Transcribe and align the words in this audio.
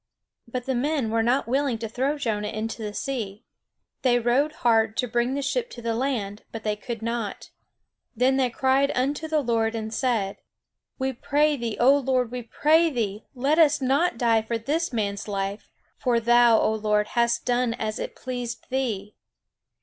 But 0.47 0.65
the 0.65 0.73
men 0.73 1.11
were 1.11 1.21
not 1.21 1.47
willing 1.47 1.77
to 1.77 1.87
throw 1.87 2.17
Jonah 2.17 2.47
into 2.47 2.81
the 2.81 2.91
sea. 2.91 3.45
They 4.01 4.17
rowed 4.17 4.51
hard 4.65 4.97
to 4.97 5.07
bring 5.07 5.35
the 5.35 5.43
ship 5.43 5.69
to 5.69 5.81
the 5.83 5.93
land, 5.93 6.41
but 6.51 6.63
they 6.63 6.75
could 6.75 7.03
not. 7.03 7.51
Then 8.15 8.35
they 8.37 8.49
cried 8.49 8.91
unto 8.95 9.27
the 9.27 9.41
Lord, 9.41 9.75
and 9.75 9.93
said: 9.93 10.37
"We 10.97 11.13
pray 11.13 11.55
thee, 11.55 11.77
O 11.79 11.95
Lord, 11.95 12.31
we 12.31 12.41
pray 12.41 12.89
thee, 12.89 13.27
let 13.35 13.59
us 13.59 13.79
not 13.79 14.17
die 14.17 14.41
for 14.41 14.57
this 14.57 14.91
man's 14.91 15.27
life; 15.27 15.69
for 15.99 16.19
thou, 16.19 16.59
O 16.59 16.73
Lord, 16.73 17.09
hast 17.09 17.45
done 17.45 17.75
as 17.75 17.99
it 17.99 18.15
pleased 18.15 18.65
thee." 18.71 19.15